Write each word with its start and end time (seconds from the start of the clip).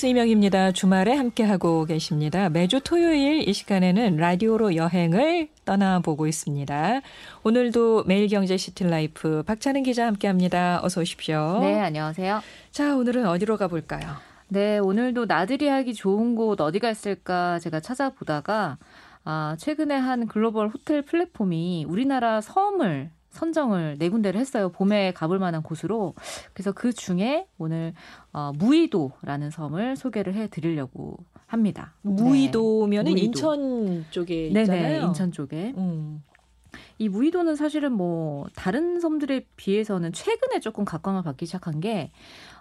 뉴스 0.00 0.06
이명입니다. 0.06 0.72
주말에 0.72 1.14
함께하고 1.14 1.84
계십니다. 1.84 2.48
매주 2.48 2.80
토요일 2.82 3.46
이 3.46 3.52
시간에는 3.52 4.16
라디오로 4.16 4.74
여행을 4.74 5.48
떠나보고 5.66 6.26
있습니다. 6.26 7.02
오늘도 7.42 8.04
매일경제 8.04 8.56
시티라이프 8.56 9.42
박찬은 9.42 9.82
기자 9.82 10.06
함께합니다. 10.06 10.80
어서 10.82 11.02
오십시오. 11.02 11.58
네, 11.60 11.78
안녕하세요. 11.80 12.40
자, 12.70 12.96
오늘은 12.96 13.26
어디로 13.26 13.58
가볼까요? 13.58 14.16
네, 14.48 14.78
오늘도 14.78 15.26
나들이 15.26 15.68
하기 15.68 15.92
좋은 15.92 16.34
곳 16.34 16.62
어디가 16.62 16.88
있을까 16.88 17.58
제가 17.58 17.80
찾아보다가 17.80 18.78
아, 19.24 19.54
최근에 19.58 19.94
한 19.98 20.26
글로벌 20.26 20.68
호텔 20.68 21.02
플랫폼이 21.02 21.84
우리나라 21.86 22.40
섬을 22.40 23.10
선정을 23.30 23.96
네 23.98 24.08
군데를 24.08 24.40
했어요. 24.40 24.70
봄에 24.70 25.12
가볼 25.12 25.38
만한 25.38 25.62
곳으로. 25.62 26.14
그래서 26.52 26.72
그 26.72 26.92
중에 26.92 27.46
오늘 27.58 27.94
어, 28.32 28.52
무의도라는 28.56 29.50
섬을 29.50 29.96
소개를 29.96 30.34
해 30.34 30.48
드리려고 30.48 31.16
합니다. 31.46 31.94
무의도면은 32.02 33.14
네. 33.14 33.22
인천 33.22 34.06
쪽에 34.10 34.48
있잖아요. 34.48 34.82
네네, 34.82 35.06
인천 35.06 35.32
쪽에. 35.32 35.74
음. 35.76 36.22
이 36.98 37.08
무의도는 37.08 37.56
사실은 37.56 37.92
뭐 37.92 38.46
다른 38.54 39.00
섬들에 39.00 39.46
비해서는 39.56 40.12
최근에 40.12 40.60
조금 40.60 40.84
각광을 40.84 41.22
받기 41.22 41.46
시작한 41.46 41.80
게 41.80 42.10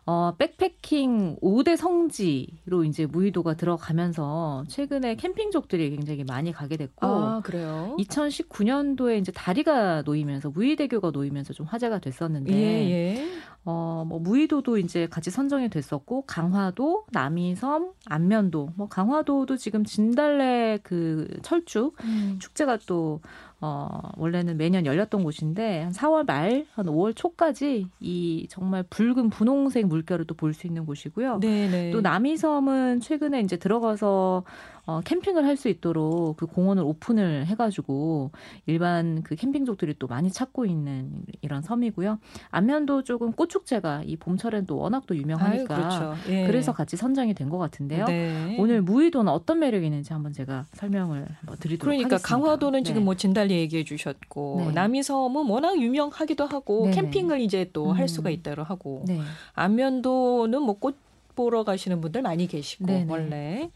어, 0.06 0.34
백패킹 0.38 1.38
5대 1.40 1.78
성지로 1.78 2.84
이제 2.84 3.06
무의도가 3.06 3.54
들어가면서 3.54 4.64
최근에 4.68 5.16
캠핑족들이 5.16 5.92
굉장히 5.92 6.24
많이 6.24 6.52
가게 6.52 6.78
됐고 6.78 7.06
아, 7.06 7.42
그래요? 7.44 7.96
2019년도에 8.00 9.20
이제 9.20 9.32
다리가 9.32 10.02
놓이면서 10.04 10.50
무의대교가 10.50 11.12
놓이면서 11.12 11.54
좀 11.54 11.68
화제가 11.68 12.00
됐었는데 12.00 12.52
예, 12.52 12.90
예. 12.90 13.28
어, 13.66 14.04
뭐 14.08 14.18
무의도도 14.20 14.80
이제 14.80 15.08
같이 15.08 15.30
선정이 15.30 15.70
됐었고 15.70 16.24
강화도, 16.26 17.06
남이섬, 17.12 17.92
안면도, 18.06 18.72
뭐 18.76 18.88
강화도도 18.88 19.58
지금 19.58 19.84
진달래 19.84 20.80
그 20.82 21.28
철쭉 21.44 21.96
음. 22.04 22.38
축제가 22.40 22.80
또 22.88 23.22
어, 23.62 23.88
원래는 24.16 24.56
매년 24.58 24.86
열렸던 24.86 25.24
곳인데 25.24 25.82
한 25.84 25.92
4월 25.92 26.26
말, 26.26 26.66
한 26.76 26.86
5월 26.86 27.14
초까지 27.16 27.88
이 28.00 28.48
정말 28.50 28.84
붉은 28.90 29.30
분홍색 29.30 29.88
물결을 29.88 30.26
또 30.26 30.36
볼 30.36 30.54
수 30.54 30.66
있는 30.68 30.86
곳이고요. 30.86 31.40
네네. 31.42 31.92
또 31.92 32.00
남이섬은 32.02 33.02
최근에 33.02 33.42
이제 33.42 33.58
들어가서 33.58 34.44
어, 34.86 35.02
캠핑을 35.02 35.46
할 35.46 35.56
수 35.60 35.68
있도록 35.70 36.38
그 36.38 36.46
공원을 36.48 36.82
오픈을 36.84 37.46
해가지고 37.48 38.32
일반 38.66 39.22
그 39.24 39.36
캠핑족들이 39.36 39.96
또 40.00 40.08
많이 40.08 40.32
찾고 40.32 40.66
있는 40.66 41.12
이런 41.42 41.62
섬이고요. 41.62 42.18
안면도 42.50 43.04
조금 43.04 43.34
꽃축제가 43.34 44.04
이 44.06 44.16
봄철엔 44.16 44.66
또 44.66 44.78
워낙 44.78 45.04
또 45.06 45.16
유명하니까 45.18 45.76
아유, 45.76 45.82
그렇죠. 45.82 46.16
예. 46.32 46.48
그래서 46.48 46.72
같이 46.74 46.96
선정이 46.98 47.34
된 47.36 47.50
것 47.50 47.58
같은데요. 47.58 48.06
네. 48.06 48.56
오늘 48.60 48.82
무의도는 48.84 49.32
어떤 49.32 49.60
매력이 49.60 49.86
있는지 49.86 50.14
한번 50.14 50.32
제가 50.34 50.66
설명을 50.74 51.26
한번 51.40 51.58
드리도록 51.60 51.82
그러니까 51.82 52.16
하겠습니다. 52.16 52.28
강화도는 52.28 52.80
네. 52.80 52.84
지금 52.84 53.06
뭐 53.06 53.16
진달 53.16 53.49
래 53.50 53.56
얘기해 53.60 53.84
주셨고 53.84 54.64
네. 54.68 54.72
남이섬은 54.72 55.48
워낙 55.50 55.80
유명하기도 55.80 56.46
하고 56.46 56.86
네. 56.86 56.92
캠핑을 56.92 57.42
이제 57.42 57.70
또할 57.74 58.04
음. 58.04 58.08
수가 58.08 58.30
있다고 58.30 58.64
하고 58.64 59.04
네. 59.08 59.20
안면도는 59.54 60.62
뭐 60.62 60.80
꽃 60.80 60.96
보러 61.36 61.64
가시는 61.64 62.02
분들 62.02 62.22
많이 62.22 62.48
계시고 62.48 62.86
네네. 62.86 63.06
원래 63.10 63.72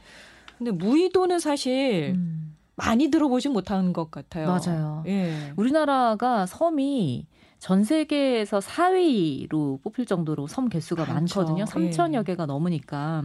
근데 0.57 0.71
무의도는 0.71 1.39
사실 1.39 2.13
음. 2.15 2.55
많이 2.75 3.09
들어보지 3.09 3.49
못한 3.49 3.93
것 3.93 4.11
같아요. 4.11 4.47
맞아요. 4.47 5.03
예. 5.07 5.53
우리나라가 5.55 6.45
섬이 6.45 7.27
전 7.59 7.85
세계에서 7.85 8.59
4위로 8.59 9.81
뽑힐 9.81 10.05
정도로 10.05 10.47
섬 10.47 10.67
개수가 10.67 11.05
많죠. 11.05 11.41
많거든요. 11.41 11.65
3천여 11.65 12.19
예. 12.19 12.23
개가 12.23 12.45
넘으니까. 12.45 13.23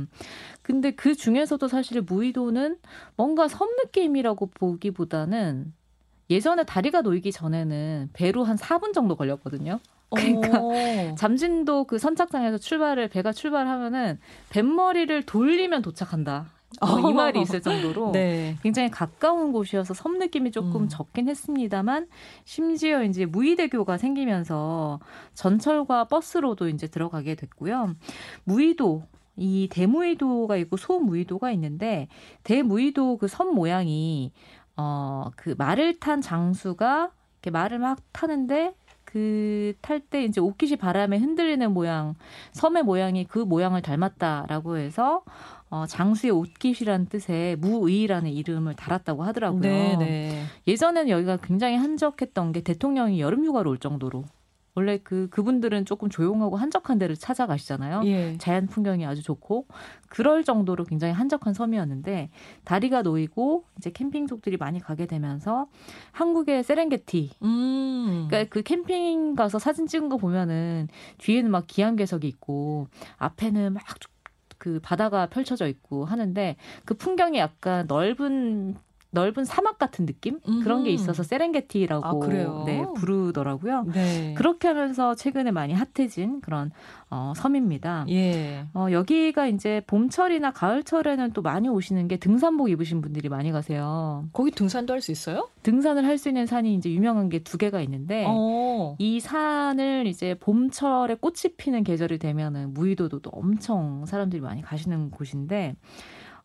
근데 0.62 0.92
그 0.92 1.16
중에서도 1.16 1.66
사실 1.66 2.02
무의도는 2.02 2.78
뭔가 3.16 3.48
섬 3.48 3.68
느낌이라고 3.82 4.46
보기보다는 4.54 5.72
예전에 6.30 6.64
다리가 6.64 7.02
놓이기 7.02 7.32
전에는 7.32 8.10
배로 8.12 8.44
한 8.44 8.56
4분 8.56 8.92
정도 8.92 9.16
걸렸거든요. 9.16 9.80
그러니까 10.10 10.60
오. 10.60 10.72
잠진도 11.16 11.84
그 11.84 11.98
선착장에서 11.98 12.58
출발을 12.58 13.08
배가 13.08 13.32
출발하면은 13.32 14.18
뱃머리를 14.50 15.24
돌리면 15.24 15.82
도착한다. 15.82 16.46
뭐이 16.80 17.14
말이 17.14 17.40
있을 17.40 17.62
정도로 17.62 18.12
네. 18.12 18.56
굉장히 18.62 18.90
가까운 18.90 19.52
곳이어서 19.52 19.94
섬 19.94 20.18
느낌이 20.18 20.50
조금 20.50 20.82
음. 20.82 20.88
적긴 20.88 21.28
했습니다만 21.28 22.08
심지어 22.44 23.02
이제 23.04 23.24
무의대교가 23.24 23.96
생기면서 23.96 25.00
전철과 25.32 26.04
버스로도 26.04 26.68
이제 26.68 26.86
들어가게 26.86 27.36
됐고요. 27.36 27.94
무의도 28.44 29.04
이 29.36 29.68
대무의도가 29.70 30.56
있고 30.56 30.76
소무의도가 30.76 31.52
있는데 31.52 32.08
대무의도 32.42 33.18
그 33.18 33.28
섬 33.28 33.54
모양이 33.54 34.32
어 34.78 35.30
그 35.36 35.54
말을 35.58 35.98
탄 36.00 36.20
장수가 36.20 37.10
이렇게 37.42 37.50
말을 37.50 37.78
막 37.78 37.98
타는데 38.12 38.74
그 39.04 39.74
탈 39.82 40.00
때 40.00 40.24
이제 40.24 40.40
옷깃이 40.40 40.76
바람에 40.76 41.16
흔들리는 41.18 41.72
모양 41.72 42.14
섬의 42.52 42.82
모양이 42.84 43.24
그 43.24 43.38
모양을 43.38 43.82
닮았다라고 43.82 44.76
해서 44.78 45.22
어, 45.70 45.86
장수의 45.86 46.30
옷깃이라는 46.32 47.06
뜻의 47.06 47.56
무의라는 47.56 48.30
이름을 48.30 48.74
달았다고 48.74 49.22
하더라고요. 49.22 49.60
네네. 49.60 49.96
네. 49.98 50.44
예전에는 50.66 51.10
여기가 51.10 51.38
굉장히 51.38 51.76
한적했던 51.76 52.52
게 52.52 52.60
대통령이 52.62 53.20
여름휴가로 53.20 53.70
올 53.70 53.78
정도로 53.78 54.24
원래 54.78 54.96
그 55.02 55.28
그분들은 55.30 55.86
조금 55.86 56.08
조용하고 56.08 56.56
한적한 56.56 57.00
데를 57.00 57.16
찾아가시잖아요. 57.16 58.02
예. 58.04 58.38
자연 58.38 58.68
풍경이 58.68 59.04
아주 59.04 59.24
좋고 59.24 59.66
그럴 60.08 60.44
정도로 60.44 60.84
굉장히 60.84 61.12
한적한 61.12 61.52
섬이었는데 61.52 62.30
다리가 62.62 63.02
놓이고 63.02 63.64
이제 63.76 63.90
캠핑족들이 63.90 64.56
많이 64.56 64.78
가게 64.78 65.06
되면서 65.06 65.66
한국의 66.12 66.62
세렝게티, 66.62 67.32
음. 67.42 68.26
그러니까 68.28 68.48
그 68.50 68.62
캠핑 68.62 69.34
가서 69.34 69.58
사진 69.58 69.88
찍은 69.88 70.08
거 70.08 70.16
보면은 70.16 70.86
뒤에는 71.18 71.50
막 71.50 71.66
기암괴석이 71.66 72.28
있고 72.28 72.86
앞에는 73.16 73.74
막그 73.74 74.78
바다가 74.80 75.26
펼쳐져 75.26 75.66
있고 75.66 76.04
하는데 76.04 76.54
그 76.84 76.94
풍경이 76.94 77.36
약간 77.38 77.86
넓은 77.88 78.76
넓은 79.10 79.44
사막 79.44 79.78
같은 79.78 80.04
느낌 80.04 80.38
음. 80.48 80.60
그런 80.62 80.84
게 80.84 80.90
있어서 80.90 81.22
세렝게티라고 81.22 82.04
아, 82.06 82.28
네, 82.66 82.84
부르더라고요. 82.94 83.84
네. 83.92 84.34
그렇게 84.36 84.68
하면서 84.68 85.14
최근에 85.14 85.50
많이 85.50 85.72
핫해진 85.72 86.40
그런 86.42 86.70
어, 87.10 87.32
섬입니다. 87.34 88.04
예. 88.10 88.66
어, 88.74 88.88
여기가 88.90 89.46
이제 89.46 89.82
봄철이나 89.86 90.50
가을철에는 90.50 91.32
또 91.32 91.40
많이 91.40 91.68
오시는 91.70 92.06
게 92.08 92.18
등산복 92.18 92.68
입으신 92.70 93.00
분들이 93.00 93.30
많이 93.30 93.50
가세요. 93.50 94.26
거기 94.34 94.50
등산도 94.50 94.92
할 94.92 95.00
수 95.00 95.10
있어요? 95.10 95.48
등산을 95.62 96.04
할 96.04 96.18
수 96.18 96.28
있는 96.28 96.44
산이 96.46 96.74
이제 96.74 96.90
유명한 96.90 97.28
게 97.30 97.38
두 97.38 97.56
개가 97.56 97.80
있는데 97.82 98.24
어. 98.28 98.96
이 98.98 99.20
산을 99.20 100.06
이제 100.06 100.34
봄철에 100.40 101.14
꽃이 101.14 101.54
피는 101.56 101.84
계절이 101.84 102.18
되면은 102.18 102.74
무의도도 102.74 103.30
엄청 103.32 104.04
사람들이 104.04 104.42
많이 104.42 104.60
가시는 104.60 105.10
곳인데 105.10 105.76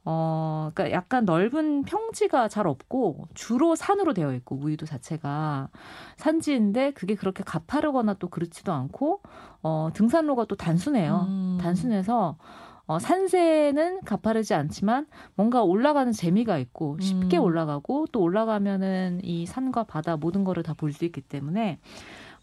어, 0.06 0.72
그러니까 0.74 0.96
약간 0.96 1.24
넓은 1.26 1.84
평지가 1.84 2.50
잘 2.50 2.68
없고 2.68 3.28
주로 3.34 3.76
산으로 3.76 4.14
되어 4.14 4.34
있고 4.34 4.56
무의도 4.56 4.86
자체가 4.86 5.70
산지인데 6.18 6.92
그게 6.92 7.16
그렇게 7.16 7.44
가파르거나 7.44 8.16
또 8.16 8.28
그렇지도 8.30 8.74
않고 8.74 9.22
어, 9.62 9.90
등산로가 9.94 10.46
또 10.46 10.56
단순해요. 10.56 11.26
음. 11.30 11.58
단순해서 11.62 12.38
어, 12.86 13.00
산세는 13.00 14.02
가파르지 14.02 14.54
않지만 14.54 15.08
뭔가 15.36 15.64
올라가는 15.64 16.12
재미가 16.12 16.58
있고 16.58 16.98
쉽게 17.00 17.38
음. 17.38 17.44
올라가고 17.44 18.08
또 18.12 18.20
올라가면은 18.20 19.22
이 19.24 19.46
산과 19.46 19.84
바다 19.86 20.18
모든 20.18 20.44
거를 20.44 20.64
다 20.64 20.74
볼 20.74 20.92
수 20.92 21.06
있기 21.06 21.22
때문에 21.22 21.80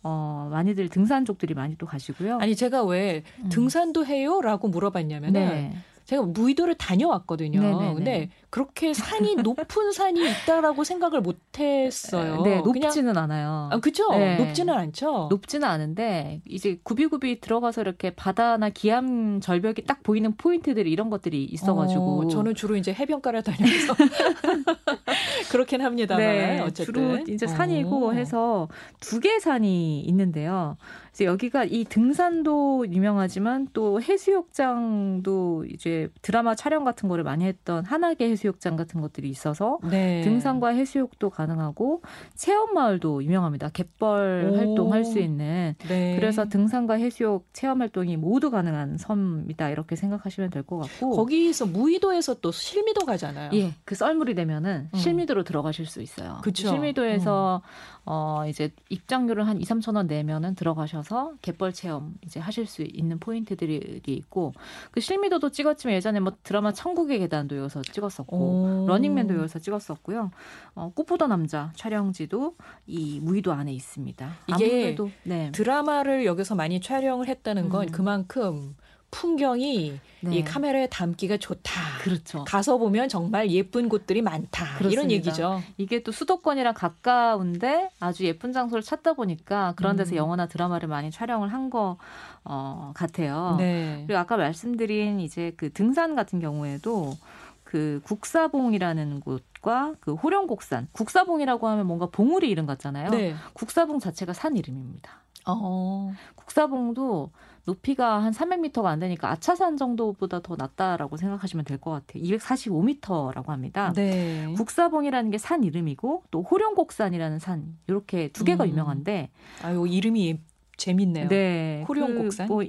어, 0.03 0.49
많이들 0.51 0.89
등산족들이 0.89 1.53
많이 1.53 1.77
또 1.77 1.85
가시고요. 1.85 2.39
아니, 2.39 2.57
제가 2.57 2.85
왜 2.85 3.23
음. 3.45 3.51
등산도 3.51 4.07
해요? 4.07 4.41
라고 4.41 4.69
물어봤냐면은 4.69 5.33
네. 5.33 5.75
제가 6.11 6.23
무의도를 6.25 6.75
다녀왔거든요. 6.75 7.61
네네네. 7.61 7.95
근데 7.95 8.31
그렇게 8.51 8.93
산이 8.93 9.37
높은 9.47 9.93
산이 9.93 10.21
있다라고 10.29 10.83
생각을 10.83 11.21
못 11.21 11.39
했어요. 11.57 12.43
네, 12.43 12.57
높지는 12.63 13.13
그냥, 13.13 13.17
않아요. 13.17 13.69
아, 13.71 13.79
그죠? 13.79 14.11
네. 14.11 14.37
높지는 14.37 14.75
않죠. 14.75 15.29
높지는 15.31 15.69
않은데 15.69 16.43
이제 16.49 16.81
구비구비 16.83 17.41
들어가서 17.41 17.83
이렇게 17.83 18.11
바다나 18.11 18.71
기암 18.71 19.41
절벽이 19.41 19.85
딱 19.87 20.03
보이는 20.03 20.37
포인트들이 20.37 20.91
이런 20.91 21.11
것들이 21.11 21.45
있어 21.45 21.77
가지고 21.77 22.23
어, 22.23 22.27
저는 22.27 22.57
주로 22.57 22.75
이제 22.75 22.93
해변가를 22.93 23.45
다니면서 23.45 23.95
그렇긴 25.53 25.81
합니다만 25.81 26.27
네, 26.27 26.61
어쨌든 26.61 26.85
주로 26.85 27.19
이제 27.29 27.47
산이고 27.47 28.09
어. 28.09 28.13
해서 28.15 28.67
두 28.99 29.21
개 29.21 29.39
산이 29.39 30.01
있는데요. 30.01 30.77
그래서 31.13 31.25
여기가 31.31 31.65
이 31.65 31.85
등산도 31.85 32.87
유명하지만 32.91 33.69
또 33.73 34.01
해수욕장도 34.01 35.67
이제 35.71 35.91
이제 35.91 36.09
드라마 36.23 36.55
촬영 36.55 36.85
같은 36.85 37.09
거를 37.09 37.25
많이 37.25 37.45
했던 37.45 37.85
한하계 37.85 38.31
해수욕장 38.31 38.77
같은 38.77 39.01
것들이 39.01 39.29
있어서 39.29 39.79
네. 39.83 40.21
등산과 40.23 40.69
해수욕도 40.69 41.31
가능하고 41.31 42.03
체험 42.35 42.75
마을도 42.75 43.25
유명합니다. 43.25 43.71
갯벌 43.71 44.51
오. 44.53 44.57
활동할 44.57 45.05
수 45.05 45.19
있는 45.19 45.75
네. 45.89 46.15
그래서 46.17 46.49
등산과 46.49 46.95
해수욕 46.95 47.49
체험 47.53 47.81
활동이 47.81 48.17
모두 48.17 48.51
가능한 48.51 48.99
섬이다 48.99 49.71
이렇게 49.71 49.97
생각하시면 49.97 50.51
될 50.51 50.61
것 50.61 50.77
같고 50.77 51.17
거기서 51.17 51.67
무의도에서 51.67 52.35
또 52.41 52.53
실미도 52.53 53.07
가잖아요. 53.07 53.51
예, 53.55 53.73
그 53.87 53.95
썰물이 53.95 54.35
되면은 54.35 54.91
음. 54.93 54.97
실미도로 54.97 55.43
들어가실 55.43 55.87
수 55.87 56.03
있어요. 56.03 56.39
그쵸. 56.43 56.69
실미도에서 56.69 57.63
음. 57.65 58.01
어 58.05 58.45
이제 58.47 58.71
입장료를 58.91 59.47
한 59.49 59.59
2, 59.61 59.65
3천 59.65 59.97
원 59.97 60.07
내면은 60.07 60.55
들어가셔 60.55 61.00
서 61.03 61.35
갯벌 61.43 61.73
체험 61.73 62.15
이제 62.25 62.41
하실 62.41 62.67
수 62.67 62.83
있는 62.83 63.19
포인트들이 63.19 64.03
있고 64.07 64.53
그 64.91 65.01
실미도도 65.01 65.51
찍었지만 65.51 65.95
예전에 65.95 66.21
뭐 66.21 66.33
드라마 66.43 66.73
천국의 66.73 67.19
계단도 67.21 67.57
여기서 67.57 67.83
찍었었고 67.83 68.37
오. 68.37 68.87
러닝맨도 68.89 69.37
여기서 69.37 69.59
찍었었고요. 69.59 70.31
어, 70.75 70.93
꽃보다 70.95 71.27
남자 71.27 71.73
촬영지도 71.77 72.57
이 72.87 73.21
무의도 73.21 73.53
안에 73.53 73.73
있습니다. 73.73 74.33
이게 74.49 74.65
아무래도, 74.65 75.11
네. 75.25 75.51
드라마를 75.53 76.25
여기서 76.25 76.55
많이 76.55 76.81
촬영을 76.81 77.29
했다는 77.29 77.69
건 77.69 77.89
음. 77.89 77.93
그만큼 77.93 78.77
풍경이 79.11 80.01
네. 80.23 80.37
이 80.37 80.45
카메라에 80.45 80.87
담기가 80.89 81.37
좋다. 81.37 81.73
그렇죠. 82.03 82.45
가서 82.45 82.79
보면 82.79 83.09
정말 83.09 83.51
예쁜 83.51 83.89
곳들이 83.89 84.23
많다. 84.23 84.65
그렇습니다. 84.77 84.91
이런 84.91 85.11
얘기죠. 85.11 85.63
이게 85.79 86.03
또 86.03 86.13
수도권이랑 86.13 86.75
가까운데 86.75 87.91
아주 88.01 88.25
예쁜 88.25 88.53
장소를 88.53 88.83
찾다 88.83 89.15
보니까 89.15 89.73
그런 89.77 89.97
데서 89.97 90.13
음. 90.13 90.17
영화나 90.17 90.47
드라마를 90.47 90.89
많이 90.89 91.11
촬영을 91.11 91.53
한거 91.53 91.97
어, 92.45 92.93
같아요. 92.95 93.57
네. 93.59 94.05
그리고 94.07 94.19
아까 94.19 94.37
말씀드린 94.37 95.21
이제 95.21 95.53
그 95.57 95.73
등산 95.73 96.15
같은 96.15 96.41
경우에도 96.41 97.17
그 97.65 98.01
국사봉이라는 98.05 99.21
곳과 99.21 99.95
그 100.01 100.15
호령곡산 100.15 100.89
국사봉이라고 100.93 101.69
하면 101.69 101.87
뭔가 101.87 102.07
봉우리 102.07 102.49
이름 102.49 102.67
같잖아요. 102.67 103.11
네. 103.11 103.35
국사봉 103.53 104.01
자체가 104.01 104.33
산 104.33 104.57
이름입니다. 104.57 105.23
어. 105.47 106.13
국사봉도 106.35 107.31
높이가 107.67 108.23
한 108.23 108.33
300m가 108.33 108.87
안 108.87 108.99
되니까 109.01 109.31
아차산 109.31 109.77
정도보다 109.77 110.41
더 110.41 110.57
낮다라고 110.57 111.17
생각하시면 111.17 111.65
될 111.65 111.79
것 111.79 111.91
같아요. 111.91 112.23
245m라고 112.25 113.47
합니다. 113.49 113.93
네. 113.95 114.53
국사봉이라는 114.57 115.31
게 115.31 115.39
산 115.39 115.63
이름이고 115.65 116.25
또 116.31 116.43
호령곡산이라는 116.43 117.39
산 117.39 117.77
이렇게 117.87 118.29
두 118.29 118.45
개가 118.45 118.65
음. 118.65 118.71
유명한데 118.71 119.31
아유 119.63 119.87
이름이 119.89 120.39
재밌네요. 120.77 121.29
네. 121.29 121.85
호령곡산. 121.89 122.49
그 122.49 122.53
뭐 122.55 122.63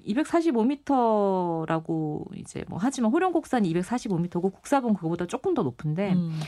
245m라고 0.91 2.25
이제 2.37 2.63
뭐 2.67 2.77
하지만 2.81 3.11
호령곡산이 3.11 3.71
245m고 3.73 4.53
국사봉 4.53 4.93
그거보다 4.93 5.25
조금 5.27 5.53
더 5.53 5.63
높은데 5.63 6.13
음. 6.13 6.39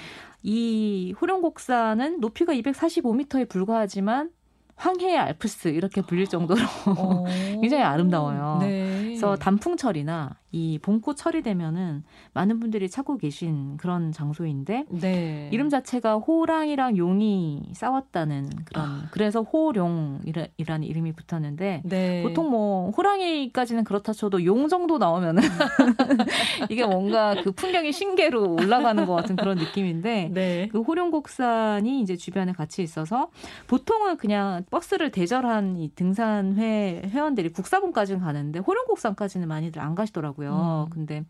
이 0.42 1.14
호령곡산은 1.22 2.20
높이가 2.20 2.54
245m에 2.54 3.48
불과하지만 3.48 4.30
황해의 4.76 5.18
알프스 5.18 5.70
이렇게 5.70 6.02
불릴 6.02 6.28
정도로 6.28 6.62
어. 6.88 7.26
굉장히 7.62 7.84
아름다워요. 7.84 8.58
네. 8.62 9.13
그래서 9.24 9.36
단풍철이나 9.38 10.36
이 10.52 10.78
봄꽃 10.80 11.18
철이 11.18 11.42
되면은 11.42 12.04
많은 12.34 12.60
분들이 12.60 12.88
찾고 12.88 13.18
계신 13.18 13.76
그런 13.78 14.12
장소인데 14.12 14.86
네. 14.90 15.50
이름 15.52 15.70
자체가 15.70 16.18
호랑이랑 16.18 16.96
용이 16.96 17.64
싸웠다는 17.74 18.50
그런 18.66 18.86
아. 18.86 19.08
그래서 19.10 19.42
호룡이라는 19.42 20.84
이름이 20.84 21.14
붙었는데 21.14 21.82
네. 21.86 22.22
보통 22.22 22.52
뭐 22.52 22.92
호랑이까지는 22.92 23.84
그렇다 23.84 24.14
쳐도 24.14 24.46
용 24.46 24.68
정도 24.68 25.00
나오면은 25.00 25.42
이게 26.70 26.86
뭔가 26.86 27.34
그 27.42 27.52
풍경이 27.52 27.92
신계로 27.92 28.54
올라가는 28.54 29.06
것 29.08 29.16
같은 29.16 29.36
그런 29.36 29.58
느낌인데 29.58 30.30
네. 30.32 30.70
그 30.72 30.82
호룡곡산이 30.82 32.00
이제 32.02 32.16
주변에 32.16 32.52
같이 32.52 32.84
있어서 32.84 33.30
보통은 33.66 34.18
그냥 34.18 34.64
버스를 34.70 35.10
대절한 35.10 35.78
이 35.78 35.90
등산회 35.96 37.10
회원들이 37.10 37.54
국사봉까지는 37.54 38.22
가는데 38.22 38.60
호룡곡산 38.60 39.13
까지는 39.16 39.48
많이들 39.48 39.82
안 39.82 39.96
가시더라고요. 39.96 40.88
음. 40.88 40.90
근데 40.90 41.24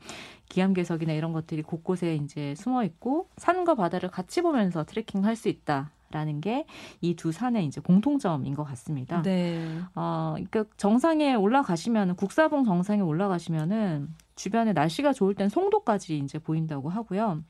기암괴석이나 0.49 1.13
이런 1.13 1.33
것들이 1.33 1.61
곳곳에 1.61 2.15
이제 2.15 2.53
숨어 2.55 2.83
있고 2.83 3.29
산과 3.37 3.75
바다를 3.75 4.09
같이 4.09 4.41
보면서 4.41 4.83
트레킹 4.83 5.25
할 5.25 5.35
수 5.35 5.49
있다. 5.49 5.91
라는 6.11 6.41
게 6.41 6.67
이 7.01 7.15
두 7.15 7.31
산의 7.31 7.65
이제 7.65 7.81
공통점인 7.81 8.53
것 8.53 8.63
같습니다. 8.65 9.23
네. 9.23 9.79
어, 9.95 10.35
그러니까 10.35 10.65
정상에 10.77 11.33
올라가시면 11.33 12.17
국사봉 12.17 12.65
정상에 12.65 13.01
올라가시면은 13.01 14.13
주변에 14.35 14.73
날씨가 14.73 15.13
좋을 15.13 15.33
땐 15.33 15.49
송도까지 15.49 16.19
이제 16.19 16.37
보인다고 16.37 16.89
하고요. 16.89 17.41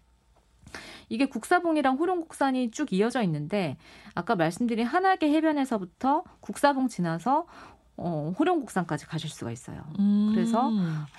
이게 1.10 1.26
국사봉이랑 1.26 1.98
호룡국산이 1.98 2.72
쭉 2.72 2.94
이어져 2.94 3.22
있는데 3.24 3.76
아까 4.16 4.36
말씀드린 4.36 4.86
한하계 4.88 5.30
해변에서부터 5.30 6.24
국사봉 6.40 6.88
지나서 6.88 7.46
어, 7.96 8.34
호령곡산까지 8.40 9.06
가실 9.06 9.30
수가 9.30 9.52
있어요. 9.52 9.84
음. 10.00 10.32
그래서 10.34 10.72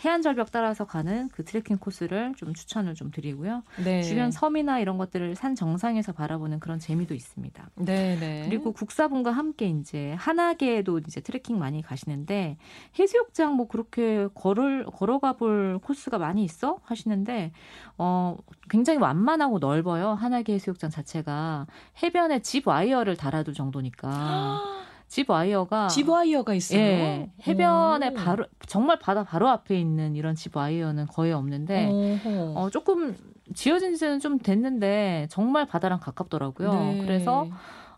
해안절벽 0.05 0.50
따라서 0.50 0.85
가는 0.85 1.29
그 1.29 1.44
트레킹 1.44 1.79
코스를 1.79 2.35
좀 2.37 2.53
추천을 2.53 2.94
좀 2.94 3.12
드리고요. 3.12 3.62
네. 3.85 4.03
주변 4.03 4.32
섬이나 4.32 4.81
이런 4.81 4.99
것들을 4.99 5.37
산 5.37 5.55
정상에서 5.55 6.12
바라보는 6.12 6.59
그런 6.59 6.81
재미도 6.81 7.15
있습니다. 7.15 7.71
네, 7.76 8.19
네. 8.19 8.47
그리고 8.49 8.73
국사분과 8.73 9.31
함께 9.31 9.69
이제 9.69 10.15
한하계에도 10.19 10.99
이제 10.99 11.21
트레킹 11.21 11.59
많이 11.59 11.81
가시는데 11.81 12.56
해수욕장 12.99 13.55
뭐 13.55 13.69
그렇게 13.69 14.26
걸을 14.35 14.85
걸어가 14.87 15.35
볼 15.35 15.79
코스가 15.81 16.19
많이 16.19 16.43
있어 16.43 16.81
하시는데 16.85 17.53
어 17.99 18.37
굉장히 18.69 18.99
완만하고 18.99 19.61
넓어요. 19.61 20.11
하나개 20.11 20.55
해수욕장 20.55 20.91
자체가 20.91 21.67
해변에 22.03 22.41
zip 22.40 22.66
wire를 22.66 23.16
달아둘 23.17 23.55
정도니까. 23.55 24.61
zip 25.08 25.31
wire가 25.31 25.88
zip 25.88 26.08
wire가 26.08 26.55
있어요. 26.54 26.78
예, 26.78 27.30
해변에 27.46 28.08
오. 28.08 28.14
바로 28.14 28.46
정말 28.66 28.98
바다 28.98 29.24
바로 29.24 29.48
앞에 29.48 29.78
있는 29.78 30.16
이런 30.16 30.34
zip 30.34 30.56
wire는 30.56 31.06
거의 31.06 31.32
없는데 31.32 32.20
어, 32.54 32.68
조금 32.70 33.16
지어진 33.54 33.94
지는 33.94 34.20
좀 34.20 34.38
됐는데 34.38 35.28
정말 35.30 35.66
바다랑 35.66 36.00
가깝더라고요. 36.00 36.72
네. 36.72 36.98
그래서 37.02 37.48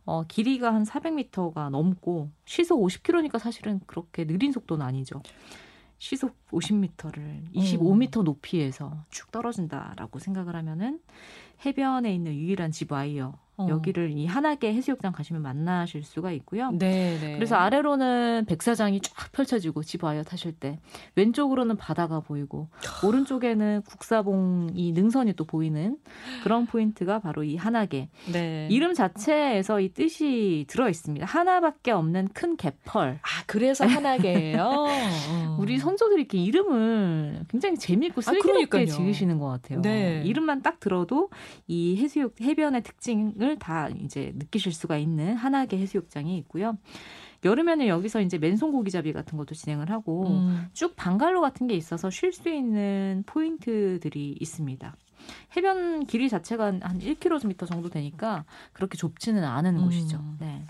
어, 0.04 0.24
길이가 0.26 0.72
한 0.72 0.84
400m가 0.84 1.70
넘고 1.70 2.30
시속 2.44 2.80
50km니까 2.82 3.38
사실은 3.38 3.80
그렇게 3.86 4.24
느린 4.24 4.52
속도는 4.52 4.84
아니죠. 4.84 5.22
시속 5.98 6.36
50m를 6.50 7.52
25m 7.54 8.18
음. 8.18 8.24
높이에서 8.24 9.04
쭉 9.10 9.30
떨어진다라고 9.32 10.18
생각을 10.18 10.54
하면은 10.56 11.00
해변에 11.64 12.14
있는 12.14 12.34
유일한 12.34 12.70
집 12.70 12.92
와이어 12.92 13.34
어. 13.58 13.66
여기를 13.70 14.10
이 14.10 14.26
한하계 14.26 14.72
해수욕장 14.74 15.12
가시면 15.12 15.42
만나실 15.42 16.02
수가 16.04 16.30
있고요. 16.32 16.70
네, 16.72 17.18
네. 17.20 17.34
그래서 17.34 17.56
아래로는 17.56 18.44
백사장이 18.46 19.00
쫙 19.00 19.32
펼쳐지고 19.32 19.82
집와이어 19.82 20.24
타실 20.24 20.52
때 20.52 20.78
왼쪽으로는 21.14 21.76
바다가 21.76 22.20
보이고 22.20 22.68
오른쪽에는 23.04 23.82
국사봉 23.86 24.72
이 24.74 24.92
능선이 24.92 25.32
또 25.34 25.44
보이는 25.44 25.96
그런 26.42 26.66
포인트가 26.66 27.18
바로 27.18 27.44
이 27.44 27.56
한하계. 27.56 28.08
네. 28.32 28.68
이름 28.70 28.92
자체에서 28.92 29.80
이 29.80 29.88
뜻이 29.88 30.66
들어 30.68 30.90
있습니다. 30.90 31.24
하나밖에 31.24 31.92
없는 31.92 32.28
큰 32.34 32.56
개펄. 32.56 33.20
아 33.22 33.44
그래서 33.46 33.86
한하계예요. 33.86 34.86
우리 35.58 35.78
선조들이 35.78 36.20
이렇게 36.20 36.38
이름을 36.38 37.46
굉장히 37.48 37.76
재미있고 37.76 38.18
아, 38.18 38.32
슬기롭게 38.32 38.82
아, 38.82 38.84
지으시는 38.84 39.38
것 39.38 39.48
같아요. 39.48 39.80
네. 39.80 40.22
이름만 40.26 40.60
딱 40.60 40.78
들어도 40.80 41.30
이 41.66 41.96
해수욕 41.96 42.34
해변의 42.40 42.82
특징을 42.82 43.45
기분을 43.46 43.58
다 43.58 43.88
이제 43.88 44.32
느끼실 44.34 44.72
수가 44.72 44.98
있는 44.98 45.36
한하계 45.36 45.78
해수욕장이 45.78 46.36
있고요. 46.38 46.76
여름에는 47.44 47.86
여기서 47.86 48.20
이제 48.20 48.38
맨손 48.38 48.72
고기잡이 48.72 49.12
같은 49.12 49.38
것도 49.38 49.54
진행을 49.54 49.90
하고 49.90 50.26
음. 50.28 50.66
쭉 50.72 50.96
방갈로 50.96 51.40
같은 51.40 51.68
게 51.68 51.74
있어서 51.74 52.10
쉴 52.10 52.32
수 52.32 52.48
있는 52.48 53.22
포인트들이 53.26 54.36
있습니다. 54.40 54.96
해변 55.56 56.06
길이 56.06 56.28
자체가 56.28 56.66
한 56.80 56.98
1km 56.98 57.66
정도 57.66 57.88
되니까 57.88 58.44
그렇게 58.72 58.96
좁지는 58.96 59.44
않은 59.44 59.76
음. 59.76 59.84
곳이죠. 59.84 60.22
네. 60.40 60.64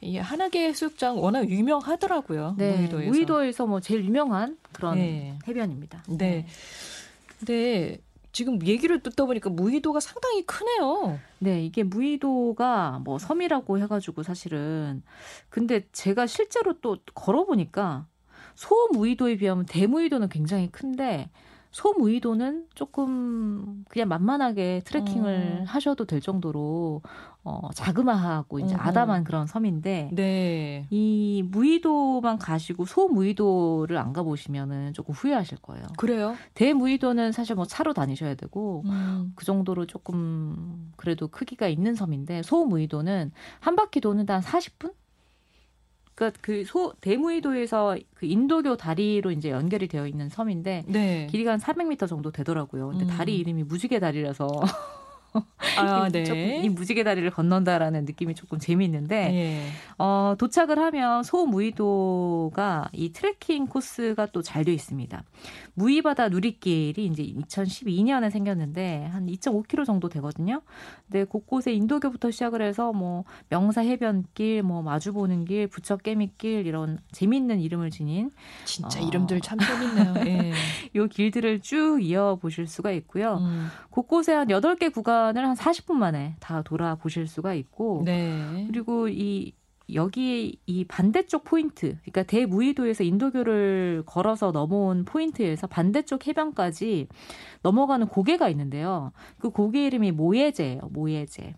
이 0.00 0.16
한하계 0.16 0.68
해수욕장 0.68 1.22
워낙 1.22 1.50
유명하더라고요. 1.50 2.54
네, 2.56 2.76
무의도에서. 2.76 3.10
무의도에서 3.10 3.66
뭐 3.66 3.80
제일 3.80 4.04
유명한 4.04 4.56
그런 4.72 4.96
네. 4.96 5.38
해변입니다. 5.46 6.02
네. 6.08 6.16
네. 6.16 6.46
근데 7.38 7.98
지금 8.32 8.64
얘기를 8.66 9.02
듣다 9.02 9.24
보니까 9.24 9.50
무의도가 9.50 10.00
상당히 10.00 10.42
크네요. 10.46 11.18
네, 11.38 11.64
이게 11.64 11.82
무의도가 11.82 13.00
뭐 13.04 13.18
섬이라고 13.18 13.78
해가지고 13.78 14.22
사실은 14.22 15.02
근데 15.48 15.86
제가 15.92 16.26
실제로 16.26 16.80
또 16.80 16.98
걸어보니까 17.14 18.06
소무의도에 18.54 19.36
비하면 19.36 19.66
대무의도는 19.66 20.28
굉장히 20.28 20.70
큰데 20.70 21.30
소무의도는 21.70 22.66
조금 22.74 23.84
그냥 23.88 24.08
만만하게 24.08 24.82
트레킹을 24.84 25.60
어. 25.60 25.64
하셔도 25.66 26.04
될 26.04 26.20
정도로 26.20 27.02
어, 27.42 27.70
자그마하고 27.72 28.58
이제 28.58 28.74
어 28.74 28.78
아담한 28.78 29.24
그런 29.24 29.46
섬인데 29.46 30.10
네. 30.12 30.86
이 30.90 31.42
무의도만 31.46 32.38
가시고 32.38 32.84
소무의도를 32.84 33.96
안 33.96 34.12
가보시면은 34.12 34.92
조금 34.92 35.14
후회하실 35.14 35.58
거예요. 35.58 35.86
그래요? 35.96 36.36
대무의도는 36.54 37.32
사실 37.32 37.54
뭐 37.54 37.64
차로 37.64 37.94
다니셔야 37.94 38.34
되고 38.34 38.82
음. 38.86 39.32
그 39.36 39.44
정도로 39.44 39.86
조금 39.86 40.92
그래도 40.96 41.28
크기가 41.28 41.68
있는 41.68 41.94
섬인데 41.94 42.42
소무의도는 42.42 43.32
한 43.60 43.76
바퀴 43.76 44.00
도는데 44.00 44.32
한 44.32 44.42
40분? 44.42 44.92
그러니까 46.20 46.38
그 46.42 46.64
소 46.66 46.92
대무이도에서 47.00 47.96
그 48.14 48.26
인도교 48.26 48.76
다리로 48.76 49.30
이제 49.30 49.50
연결이 49.50 49.88
되어 49.88 50.06
있는 50.06 50.28
섬인데 50.28 50.84
네. 50.86 51.26
길이가 51.30 51.52
한 51.52 51.58
400m 51.58 52.06
정도 52.06 52.30
되더라고요. 52.30 52.88
근데 52.90 53.06
음. 53.06 53.08
다리 53.08 53.38
이름이 53.38 53.64
무지개 53.64 53.98
다리라서 53.98 54.46
아, 55.76 56.08
네. 56.10 56.62
이 56.62 56.68
무지개 56.68 57.04
다리를 57.04 57.30
건넌다라는 57.30 58.04
느낌이 58.04 58.34
조금 58.34 58.58
재미있는데 58.58 59.34
예. 59.34 59.66
어, 59.98 60.34
도착을 60.38 60.78
하면 60.78 61.22
소무이도가 61.22 62.88
이 62.92 63.12
트레킹 63.12 63.66
코스가 63.66 64.26
또잘돼 64.26 64.72
있습니다. 64.72 65.22
무이바다 65.74 66.28
누리길이 66.28 67.06
이제 67.06 67.22
2012년에 67.22 68.30
생겼는데 68.30 69.06
한 69.12 69.26
2.5km 69.26 69.86
정도 69.86 70.08
되거든요. 70.08 70.62
근데 71.06 71.24
곳곳에 71.24 71.72
인도교부터 71.72 72.30
시작을 72.30 72.62
해서 72.62 72.92
뭐 72.92 73.24
명사 73.48 73.80
해변길, 73.80 74.62
뭐 74.62 74.82
마주 74.82 75.12
보는 75.12 75.44
길, 75.44 75.66
부처 75.68 75.96
깨미길 75.96 76.66
이런 76.66 76.98
재미있는 77.12 77.60
이름을 77.60 77.90
지닌 77.90 78.30
진짜 78.64 79.00
어. 79.00 79.06
이름들 79.06 79.40
참 79.40 79.58
재밌네요. 79.58 80.14
예. 80.26 80.52
요 80.94 81.06
길들을 81.06 81.60
쭉 81.60 82.02
이어 82.02 82.36
보실 82.40 82.66
수가 82.66 82.90
있고요. 82.92 83.38
음. 83.40 83.68
곳곳에 83.90 84.32
한 84.32 84.48
8개 84.48 84.92
구간을 84.92 85.46
한 85.46 85.54
40분 85.54 85.94
만에 85.94 86.36
다 86.40 86.62
돌아보실 86.62 87.26
수가 87.26 87.54
있고 87.54 88.02
네. 88.04 88.64
그리고 88.66 89.08
이 89.08 89.52
여기 89.94 90.58
이 90.66 90.84
반대쪽 90.84 91.44
포인트, 91.44 91.96
그러니까 92.02 92.22
대무이도에서 92.22 93.04
인도교를 93.04 94.04
걸어서 94.06 94.52
넘어온 94.52 95.04
포인트에서 95.04 95.66
반대쪽 95.66 96.26
해변까지 96.26 97.08
넘어가는 97.62 98.06
고개가 98.06 98.48
있는데요. 98.50 99.12
그 99.38 99.50
고개 99.50 99.86
이름이 99.86 100.12
모예제예요. 100.12 100.82
모예제. 100.92 101.54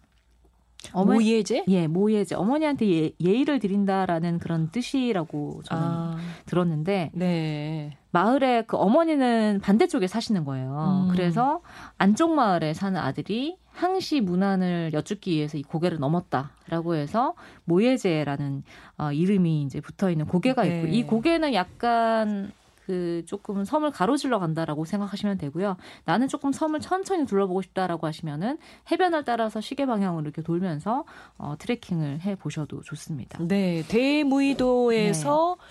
어머, 0.92 1.14
모예제? 1.14 1.64
예, 1.68 1.86
모예제. 1.86 2.34
어머니한테 2.34 2.86
예, 2.86 3.10
예의를 3.20 3.58
드린다라는 3.58 4.38
그런 4.38 4.70
뜻이라고 4.70 5.62
저는 5.64 5.82
아, 5.82 6.16
들었는데 6.46 7.10
네. 7.14 7.96
마을에 8.10 8.64
그 8.66 8.76
어머니는 8.76 9.60
반대쪽에 9.62 10.06
사시는 10.06 10.44
거예요. 10.44 11.06
음. 11.06 11.12
그래서 11.12 11.60
안쪽 11.98 12.34
마을에 12.34 12.74
사는 12.74 13.00
아들이 13.00 13.56
항시 13.72 14.20
문안을 14.20 14.90
여쭙기 14.92 15.32
위해서 15.32 15.56
이 15.56 15.62
고개를 15.62 15.98
넘었다라고 15.98 16.94
해서 16.94 17.34
모예제라는 17.64 18.64
어, 18.98 19.12
이름이 19.12 19.62
이제 19.62 19.80
붙어 19.80 20.10
있는 20.10 20.26
고개가 20.26 20.64
있고 20.64 20.86
네. 20.88 20.92
이 20.92 21.04
고개는 21.04 21.54
약간 21.54 22.52
그 22.86 23.22
조금 23.26 23.64
섬을 23.64 23.90
가로질러 23.92 24.38
간다라고 24.38 24.84
생각하시면 24.84 25.38
되고요. 25.38 25.76
나는 26.04 26.28
조금 26.28 26.52
섬을 26.52 26.80
천천히 26.80 27.26
둘러보고 27.26 27.62
싶다라고 27.62 28.06
하시면은 28.06 28.58
해변을 28.90 29.24
따라서 29.24 29.60
시계 29.60 29.86
방향으로 29.86 30.22
이렇게 30.24 30.42
돌면서 30.42 31.04
어, 31.38 31.54
트레킹을 31.58 32.20
해 32.20 32.34
보셔도 32.34 32.80
좋습니다. 32.82 33.38
네, 33.46 33.82
대무이도에서 33.88 35.56
네. 35.58 35.64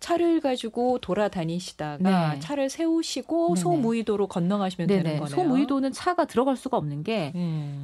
차를 0.00 0.40
가지고 0.40 0.98
돌아다니시다가 1.00 2.34
네. 2.34 2.38
차를 2.38 2.70
세우시고 2.70 3.54
네네. 3.54 3.60
소무이도로 3.60 4.28
건너가시면 4.28 4.86
네네. 4.86 5.02
되는 5.02 5.18
거네요. 5.20 5.34
소무이도는 5.34 5.90
차가 5.92 6.24
들어갈 6.24 6.56
수가 6.56 6.76
없는 6.76 7.02
게 7.02 7.32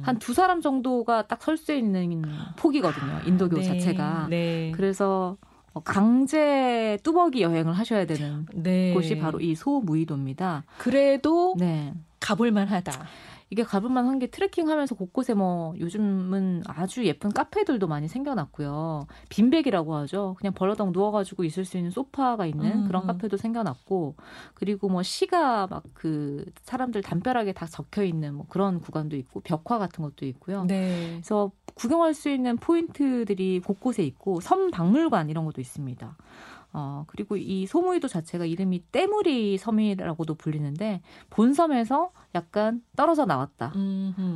한두 0.01 0.31
음. 0.31 0.33
사람 0.33 0.61
정도가 0.61 1.27
딱 1.27 1.41
설 1.41 1.57
수 1.57 1.73
있는 1.73 2.21
폭이거든요. 2.55 3.19
인도교 3.25 3.57
네. 3.57 3.63
자체가. 3.63 4.27
네. 4.29 4.71
그래서 4.73 5.37
강제 5.83 6.97
뚜벅이 7.03 7.41
여행을 7.41 7.73
하셔야 7.73 8.05
되는 8.05 8.45
네. 8.53 8.93
곳이 8.93 9.17
바로 9.17 9.39
이 9.39 9.55
소무이도입니다. 9.55 10.63
그래도 10.77 11.55
네. 11.57 11.93
가볼 12.19 12.51
만 12.51 12.67
하다. 12.67 13.05
이게 13.49 13.63
가볼만 13.63 14.07
한게 14.07 14.27
트레킹 14.27 14.69
하면서 14.69 14.95
곳곳에 14.95 15.33
뭐 15.33 15.73
요즘은 15.79 16.63
아주 16.67 17.05
예쁜 17.05 17.31
카페들도 17.31 17.87
많이 17.87 18.07
생겨났고요. 18.07 19.07
빈백이라고 19.29 19.95
하죠. 19.95 20.35
그냥 20.37 20.53
벌러덩 20.53 20.91
누워가지고 20.91 21.43
있을 21.43 21.65
수 21.65 21.77
있는 21.77 21.91
소파가 21.91 22.45
있는 22.45 22.83
음. 22.83 22.87
그런 22.87 23.05
카페도 23.07 23.37
생겨났고 23.37 24.15
그리고 24.53 24.89
뭐 24.89 25.01
시가 25.03 25.67
막 25.67 25.85
그 25.93 26.45
사람들 26.63 27.01
담벼락에 27.01 27.53
다 27.53 27.65
적혀 27.65 28.03
있는 28.03 28.35
뭐 28.35 28.45
그런 28.49 28.79
구간도 28.79 29.15
있고 29.15 29.39
벽화 29.39 29.77
같은 29.77 30.03
것도 30.03 30.25
있고요. 30.25 30.65
네. 30.65 31.13
그래서 31.13 31.51
구경할 31.73 32.13
수 32.13 32.29
있는 32.29 32.57
포인트들이 32.57 33.61
곳곳에 33.61 34.03
있고 34.03 34.39
섬 34.41 34.71
박물관 34.71 35.29
이런 35.29 35.45
것도 35.45 35.61
있습니다. 35.61 36.17
어, 36.77 37.05
그리고 37.07 37.37
이 37.37 37.65
소무이도 37.65 38.09
자체가 38.09 38.45
이름이 38.45 38.83
때무리 38.91 39.57
섬이라고도 39.57 40.35
불리는데 40.35 41.01
본섬에서 41.29 42.11
약간 42.35 42.81
떨어져 42.97 43.25
나왔다. 43.25 43.71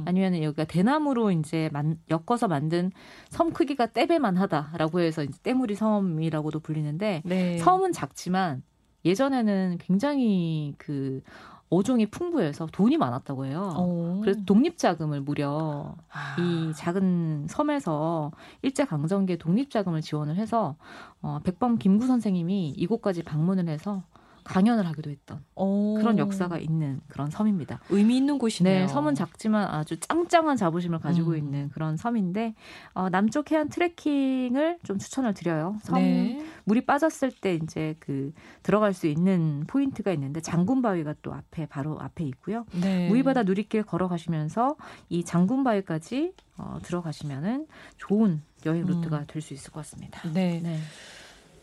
아니면 0.05 0.41
여기가 0.41 0.63
대나무로 0.63 1.31
이제 1.31 1.69
만, 1.73 1.99
엮어서 2.09 2.47
만든 2.47 2.91
섬 3.29 3.51
크기가 3.51 3.87
떼배만 3.87 4.37
하다라고 4.37 5.01
해서 5.01 5.23
이제 5.23 5.37
때무리 5.43 5.75
섬이라고도 5.75 6.61
불리는데 6.61 7.23
네. 7.25 7.57
섬은 7.57 7.91
작지만 7.91 8.63
예전에는 9.03 9.77
굉장히 9.81 10.75
그 10.77 11.21
어종이 11.69 12.07
풍부해서 12.07 12.67
돈이 12.67 12.97
많았다고 12.97 13.45
해요. 13.45 13.75
오. 13.77 14.21
그래서 14.21 14.39
독립자금을 14.45 15.21
무려 15.21 15.95
아. 16.11 16.35
이 16.39 16.73
작은 16.73 17.47
섬에서 17.47 18.31
일제 18.63 18.85
강점기에 18.85 19.37
독립자금을 19.37 20.01
지원을 20.01 20.35
해서 20.35 20.75
어, 21.21 21.39
백범 21.43 21.77
김구 21.77 22.07
선생님이 22.07 22.69
이곳까지 22.69 23.23
방문을 23.23 23.69
해서 23.69 24.03
강연을 24.49 24.87
하기도 24.87 25.11
했던 25.11 25.43
오. 25.55 25.93
그런 25.95 26.17
역사가 26.17 26.57
있는 26.57 27.01
그런 27.07 27.29
섬입니다. 27.29 27.79
의미 27.89 28.17
있는 28.17 28.39
곳이네요. 28.39 28.81
네, 28.81 28.87
섬은 28.87 29.13
작지만 29.13 29.67
아주 29.69 29.99
짱짱한 29.99 30.57
자부심을 30.57 30.99
가지고 30.99 31.31
음. 31.31 31.37
있는 31.37 31.69
그런 31.69 31.97
섬인데 31.97 32.55
어, 32.93 33.09
남쪽 33.09 33.51
해안 33.51 33.69
트레킹을 33.69 34.79
좀 34.83 34.97
추천을 34.97 35.35
드려요. 35.35 35.77
섬 35.83 35.99
네. 35.99 36.43
물이 36.63 36.85
빠졌을 36.87 37.31
때 37.31 37.55
이제 37.55 37.95
그 37.99 38.33
들어갈 38.63 38.93
수 38.93 39.05
있는 39.05 39.65
포인트가 39.67 40.11
있는데 40.13 40.41
장군바위가 40.41 41.15
또 41.21 41.31
앞에 41.31 41.67
바로 41.67 41.99
앞에 41.99 42.23
있고요. 42.25 42.65
네. 42.73 43.07
무이바다 43.07 43.43
누리길 43.43 43.83
걸어가시면서 43.83 44.77
이 45.09 45.23
장군바위까지 45.23 46.33
어, 46.57 46.79
들어가시면은 46.81 47.67
좋은 47.97 48.41
여행 48.65 48.85
루트가 48.85 49.19
음. 49.19 49.25
될수 49.27 49.53
있을 49.53 49.71
것 49.71 49.81
같습니다. 49.81 50.21
네. 50.33 50.59
네. 50.63 50.79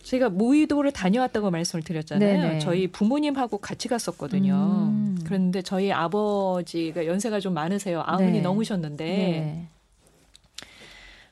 제가 0.07 0.29
무의도를 0.29 0.93
다녀왔다고 0.93 1.51
말씀을 1.51 1.83
드렸잖아요. 1.83 2.41
네네. 2.43 2.59
저희 2.61 2.87
부모님하고 2.87 3.59
같이 3.59 3.89
갔었거든요. 3.89 4.55
음. 4.55 5.19
그런데 5.25 5.63
저희 5.63 5.91
아버지가 5.91 7.07
연세가 7.07 7.41
좀 7.41 7.55
많으세요. 7.55 8.05
아흔이 8.07 8.31
네. 8.35 8.41
넘으셨는데 8.41 9.05
네. 9.05 9.69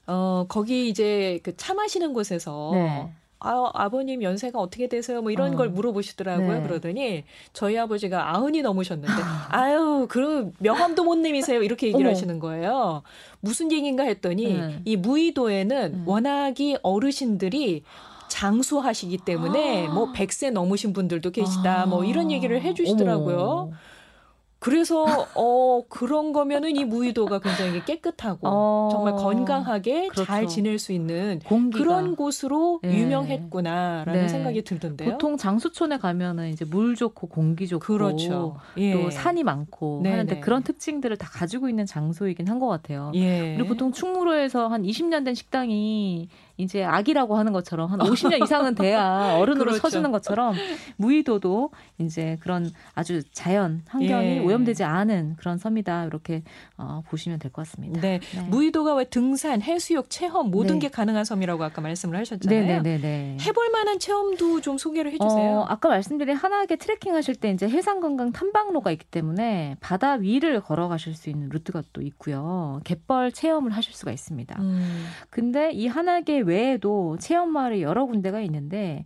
어 0.08 0.44
거기 0.48 0.88
이제 0.88 1.38
그 1.44 1.56
차 1.56 1.72
마시는 1.72 2.12
곳에서 2.14 2.70
네. 2.74 3.08
아, 3.38 3.70
아버님 3.74 4.22
연세가 4.24 4.58
어떻게 4.58 4.88
되세요? 4.88 5.22
뭐 5.22 5.30
이런 5.30 5.54
어. 5.54 5.56
걸 5.56 5.68
물어보시더라고요. 5.68 6.60
네. 6.60 6.62
그러더니 6.66 7.24
저희 7.52 7.78
아버지가 7.78 8.34
아흔이 8.34 8.62
넘으셨는데 8.62 9.12
아유, 9.50 10.06
그럼 10.10 10.52
명함도 10.58 11.04
못 11.04 11.16
내미세요. 11.18 11.62
이렇게 11.62 11.86
얘기를 11.86 12.06
어머. 12.06 12.10
하시는 12.10 12.38
거예요. 12.40 13.02
무슨 13.40 13.70
얘기인가 13.70 14.02
했더니 14.02 14.54
네. 14.54 14.80
이 14.84 14.96
무의도에는 14.96 15.92
네. 15.92 16.02
워낙이 16.06 16.78
어르신들이 16.82 17.84
장수하시기 18.34 19.18
때문에 19.18 19.86
아. 19.86 19.92
뭐 19.92 20.12
100세 20.12 20.50
넘으신 20.50 20.92
분들도 20.92 21.30
계시다. 21.30 21.82
아. 21.82 21.86
뭐 21.86 22.04
이런 22.04 22.30
얘기를 22.32 22.60
해 22.60 22.74
주시더라고요. 22.74 23.38
어머. 23.38 23.70
그래서 24.58 25.04
어 25.34 25.82
그런 25.90 26.32
거면은 26.32 26.74
이 26.74 26.86
무의도가 26.86 27.38
굉장히 27.40 27.84
깨끗하고 27.84 28.48
어, 28.48 28.88
정말 28.90 29.14
건강하게 29.14 30.08
그렇죠. 30.08 30.24
잘 30.24 30.46
지낼 30.46 30.78
수 30.78 30.92
있는 30.92 31.38
공기가. 31.44 31.84
그런 31.84 32.16
곳으로 32.16 32.80
네. 32.82 32.98
유명했구나라는 32.98 34.22
네. 34.22 34.26
생각이 34.28 34.62
들던데요. 34.64 35.10
보통 35.10 35.36
장수촌에 35.36 35.98
가면은 35.98 36.48
이제 36.48 36.64
물 36.64 36.96
좋고 36.96 37.26
공기 37.28 37.68
좋고 37.68 37.84
그렇죠. 37.84 38.56
예. 38.78 38.94
또 38.94 39.10
산이 39.10 39.42
많고 39.44 40.00
네네. 40.02 40.10
하는데 40.16 40.40
그런 40.40 40.62
특징들을 40.62 41.14
다 41.18 41.28
가지고 41.30 41.68
있는 41.68 41.84
장소이긴 41.84 42.48
한 42.48 42.58
것 42.58 42.66
같아요. 42.68 43.12
예. 43.16 43.54
그리고 43.56 43.68
보통 43.68 43.92
충무로에서 43.92 44.68
한 44.68 44.82
20년 44.82 45.26
된 45.26 45.34
식당이 45.34 46.28
이제 46.56 46.84
아기라고 46.84 47.36
하는 47.36 47.52
것처럼 47.52 47.90
한 47.90 47.98
50년 47.98 48.42
이상은 48.44 48.74
돼야 48.74 49.34
어른으로 49.38 49.64
그렇죠. 49.66 49.80
서주는 49.80 50.10
것처럼 50.12 50.54
무의도도 50.96 51.70
이제 51.98 52.36
그런 52.40 52.70
아주 52.94 53.22
자연 53.32 53.82
환경이 53.88 54.26
예. 54.36 54.38
오염되지 54.38 54.84
않은 54.84 55.36
그런 55.36 55.58
섬이다 55.58 56.04
이렇게 56.06 56.42
어, 56.76 57.02
보시면 57.08 57.38
될 57.38 57.50
것 57.50 57.66
같습니다. 57.66 58.00
네. 58.00 58.20
네. 58.34 58.40
무의도가 58.48 58.94
왜 58.94 59.04
등산, 59.04 59.62
해수욕, 59.62 60.10
체험 60.10 60.50
모든 60.50 60.74
네. 60.74 60.86
게 60.86 60.88
가능한 60.88 61.24
섬이라고 61.24 61.62
아까 61.62 61.80
말씀을 61.80 62.18
하셨잖아요. 62.18 62.82
네네네. 62.82 63.38
해볼 63.40 63.70
만한 63.70 63.98
체험도 63.98 64.60
좀 64.60 64.76
소개를 64.78 65.12
해주세요. 65.12 65.58
어, 65.60 65.64
아까 65.68 65.88
말씀드린 65.88 66.36
하나하게 66.36 66.76
트레킹 66.76 67.14
하실 67.14 67.34
때 67.36 67.50
이제 67.50 67.68
해상관광 67.68 68.32
탐방로가 68.32 68.90
있기 68.92 69.04
때문에 69.06 69.76
바다 69.80 70.12
위를 70.14 70.60
걸어가실 70.60 71.14
수 71.14 71.30
있는 71.30 71.48
루트가 71.50 71.82
또 71.92 72.00
있고요. 72.02 72.80
갯벌 72.84 73.32
체험을 73.32 73.70
하실 73.72 73.92
수가 73.94 74.10
있습니다. 74.12 74.60
음. 74.60 75.06
근데 75.30 75.70
이 75.72 75.86
하나계 75.86 76.40
외에도 76.44 77.16
체험 77.18 77.50
마을이 77.52 77.82
여러 77.82 78.06
군데가 78.06 78.40
있는데 78.40 79.04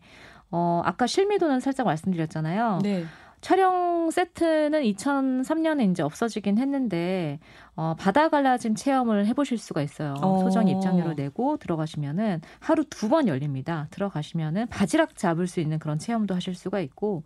어, 0.51 0.83
아까 0.85 1.07
실미도는 1.07 1.61
살짝 1.61 1.87
말씀드렸잖아요. 1.87 2.81
네. 2.83 3.05
촬영 3.41 4.11
세트는 4.11 4.83
2003년에 4.83 5.91
이제 5.91 6.03
없어지긴 6.03 6.59
했는데 6.59 7.39
어, 7.77 7.95
바다 7.97 8.29
갈라짐 8.29 8.75
체험을 8.75 9.27
해보실 9.27 9.57
수가 9.59 9.83
있어요. 9.83 10.15
어. 10.21 10.41
소정 10.41 10.67
입장료를 10.69 11.15
내고 11.15 11.57
들어가시면은 11.59 12.41
하루 12.61 12.85
두 12.85 13.09
번 13.09 13.27
열립니다. 13.29 13.87
들어가시면은 13.91 14.67
바지락 14.67 15.17
잡을 15.17 15.47
수 15.47 15.61
있는 15.61 15.79
그런 15.79 15.99
체험도 15.99 16.35
하실 16.35 16.55
수가 16.55 16.81
있고 16.81 17.23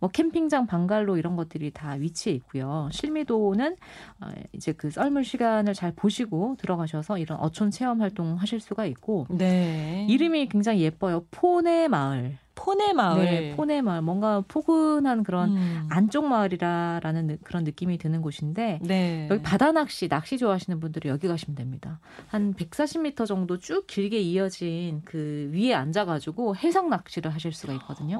뭐 0.00 0.08
캠핑장, 0.10 0.66
방갈로 0.66 1.18
이런 1.18 1.36
것들이 1.36 1.70
다 1.70 1.92
위치해 1.92 2.34
있고요. 2.36 2.88
실미도는 2.90 3.76
어, 4.20 4.26
이제 4.52 4.72
그 4.72 4.90
썰물 4.90 5.24
시간을 5.24 5.74
잘 5.74 5.92
보시고 5.92 6.56
들어가셔서 6.58 7.18
이런 7.18 7.38
어촌 7.38 7.70
체험 7.70 8.00
활동 8.00 8.34
하실 8.36 8.58
수가 8.60 8.86
있고 8.86 9.26
네. 9.28 10.06
이름이 10.08 10.48
굉장히 10.48 10.80
예뻐요. 10.80 11.24
포네 11.30 11.88
마을. 11.88 12.38
포네 12.60 12.92
마을. 12.92 13.24
네, 13.24 13.56
포네 13.56 13.80
마을. 13.80 14.02
뭔가 14.02 14.42
포근한 14.46 15.24
그런 15.24 15.56
음. 15.56 15.88
안쪽 15.88 16.26
마을이라라는 16.26 17.38
그런 17.42 17.64
느낌이 17.64 17.96
드는 17.96 18.20
곳인데 18.20 18.80
네. 18.82 19.28
여기 19.30 19.42
바다 19.42 19.72
낚시, 19.72 20.08
낚시 20.08 20.36
좋아하시는 20.36 20.78
분들이 20.78 21.08
여기 21.08 21.26
가시면 21.26 21.56
됩니다. 21.56 22.00
한 22.28 22.52
140m 22.52 23.26
정도 23.26 23.58
쭉 23.58 23.86
길게 23.86 24.20
이어진 24.20 25.00
그 25.06 25.50
위에 25.54 25.72
앉아가지고 25.72 26.56
해상 26.56 26.90
낚시를 26.90 27.32
하실 27.32 27.52
수가 27.52 27.72
있거든요. 27.74 28.18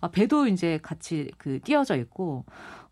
아, 0.00 0.08
배도 0.08 0.46
이제 0.48 0.78
같이 0.82 1.30
그 1.38 1.58
띄어져 1.64 1.96
있고 1.96 2.44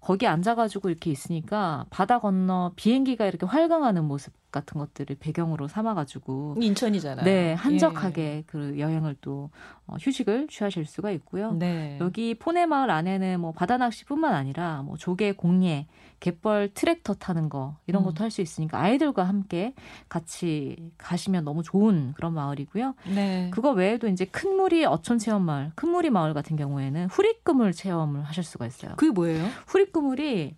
거기 0.03 0.27
앉아가지고 0.27 0.91
이렇게 0.91 1.11
있으니까 1.11 1.87
바다 1.89 2.19
건너 2.19 2.73
비행기가 2.75 3.25
이렇게 3.25 3.47
활강하는 3.47 4.05
모습 4.05 4.35
같은 4.51 4.79
것들을 4.79 5.17
배경으로 5.19 5.67
삼아가지고 5.67 6.57
인천이잖아요. 6.61 7.25
네, 7.25 7.55
한적하게 7.55 8.23
예. 8.23 8.45
그 8.47 8.79
여행을 8.79 9.17
또 9.21 9.51
어, 9.87 9.97
휴식을 9.99 10.49
취하실 10.49 10.85
수가 10.85 11.11
있고요. 11.13 11.53
네. 11.53 11.99
여기 12.01 12.35
포네 12.35 12.67
마을 12.67 12.91
안에는 12.91 13.41
뭐 13.41 13.53
바다 13.53 13.79
낚시뿐만 13.79 14.35
아니라 14.35 14.83
뭐 14.83 14.97
조개 14.97 15.33
공예, 15.33 15.87
갯벌 16.21 16.71
트랙터 16.75 17.15
타는 17.15 17.49
거 17.49 17.77
이런 17.87 18.03
음. 18.03 18.07
것도 18.07 18.23
할수 18.23 18.43
있으니까 18.43 18.79
아이들과 18.79 19.25
함께 19.25 19.75
같이 20.09 20.91
가시면 20.99 21.45
너무 21.45 21.63
좋은 21.63 22.13
그런 22.15 22.35
마을이고요. 22.35 22.95
네. 23.15 23.51
그거 23.53 23.71
외에도 23.71 24.07
이제 24.09 24.25
큰 24.27 24.55
무리 24.55 24.85
어촌 24.85 25.19
체험 25.19 25.43
마을, 25.43 25.73
큰 25.75 25.89
무리 25.89 26.11
마을 26.11 26.35
같은 26.35 26.57
경우에는 26.57 27.07
후리그물 27.07 27.73
체험을 27.73 28.23
하실 28.23 28.45
수가 28.45 28.67
있어요. 28.67 28.93
그게 28.97 29.11
뭐예요? 29.11 29.47
후리 29.67 29.92
그물이 29.93 30.57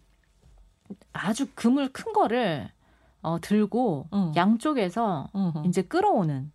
아주 1.12 1.46
그물 1.54 1.92
큰 1.92 2.12
거를 2.12 2.70
어, 3.22 3.40
들고 3.40 4.08
응. 4.12 4.32
양쪽에서 4.36 5.28
응. 5.34 5.52
이제 5.66 5.82
끌어오는 5.82 6.52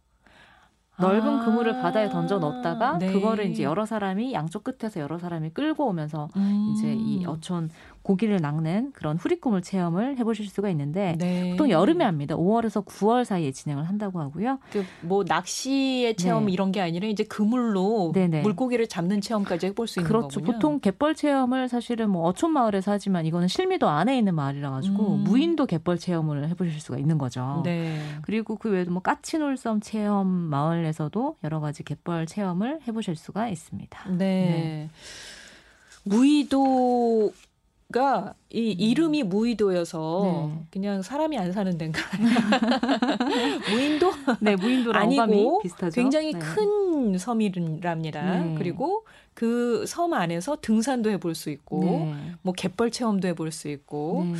넓은 1.00 1.40
아~ 1.40 1.46
그물을 1.46 1.82
바다에 1.82 2.10
던져 2.10 2.40
넣었다가 2.40 2.98
네. 3.00 3.12
그거를 3.12 3.50
이제 3.50 3.64
여러 3.64 3.86
사람이 3.86 4.34
양쪽 4.34 4.64
끝에서 4.64 5.00
여러 5.00 5.18
사람이 5.18 5.52
끌고 5.52 5.88
오면서 5.88 6.30
음. 6.36 6.74
이제 6.74 6.94
이 6.94 7.26
어촌 7.26 7.70
고기를 8.02 8.38
낚는 8.42 8.92
그런 8.94 9.18
후리꿈을 9.18 9.62
체험을 9.62 10.18
해보실 10.18 10.48
수가 10.48 10.70
있는데 10.70 11.16
네. 11.18 11.52
보통 11.52 11.70
여름에 11.70 12.06
합니다. 12.06 12.36
5월에서 12.36 12.86
9월 12.86 13.24
사이에 13.26 13.52
진행을 13.52 13.84
한다고 13.86 14.20
하고요. 14.20 14.60
그 14.72 14.84
뭐 15.02 15.24
낚시의 15.28 16.16
체험 16.16 16.46
네. 16.46 16.52
이런 16.52 16.72
게 16.72 16.82
아니라 16.82 17.08
이제 17.08 17.24
그물로 17.24 18.12
네네. 18.14 18.42
물고기를 18.42 18.88
잡는 18.88 19.22
체험까지 19.22 19.68
해볼 19.68 19.88
수 19.88 20.00
있는 20.00 20.08
그렇죠. 20.08 20.40
거군요. 20.40 20.54
보통 20.54 20.80
갯벌 20.80 21.16
체험을 21.16 21.68
사실은 21.70 22.10
뭐 22.10 22.24
어촌 22.28 22.52
마을에서 22.52 22.92
하지만 22.92 23.26
이거는 23.26 23.48
실미도 23.48 23.88
안에 23.88 24.18
있는 24.18 24.36
마을이라 24.36 24.70
가지고 24.70 25.16
음. 25.16 25.24
무인도 25.24 25.66
갯벌 25.66 25.98
체험을 25.98 26.50
해보실 26.50 26.80
수가 26.80 26.98
있는 26.98 27.18
거죠. 27.18 27.62
네. 27.64 27.98
그리고 28.22 28.56
그 28.56 28.70
외에도 28.70 28.92
뭐 28.92 29.02
까치놀섬 29.02 29.82
체험 29.82 30.28
마을 30.28 30.86
에서도 30.90 31.38
여러 31.44 31.60
가지 31.60 31.84
갯벌 31.84 32.26
체험을 32.26 32.82
해보실 32.88 33.16
수가 33.16 33.48
있습니다. 33.48 34.10
네. 34.10 34.16
네. 34.18 34.90
무의도 36.04 37.32
가 37.92 38.36
이, 38.52 38.74
음. 38.74 38.80
이름이 38.80 39.24
무의도여서 39.24 40.22
네. 40.54 40.64
그냥 40.70 41.02
사람이 41.02 41.38
안 41.40 41.52
사는 41.52 41.76
데인가요? 41.76 42.06
무인도? 43.72 44.12
네, 44.42 44.56
무인도랑 44.56 45.02
아니고 45.04 45.62
비슷하죠. 45.64 45.96
굉장히 45.96 46.34
네. 46.34 46.40
큰 46.40 47.18
섬이랍니다. 47.18 48.40
네. 48.40 48.56
그리고 48.58 49.06
그 49.34 49.86
섬 49.88 50.14
안에서 50.14 50.58
등산도 50.62 51.10
해볼 51.12 51.34
수 51.34 51.50
있고, 51.50 51.80
네. 51.84 52.32
뭐 52.42 52.54
갯벌 52.54 52.92
체험도 52.92 53.28
해볼 53.30 53.52
수 53.52 53.70
있고, 53.70 54.26
네. 54.26 54.34